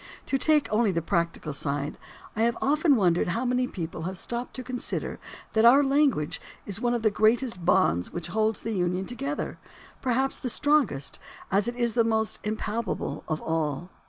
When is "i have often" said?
2.35-2.95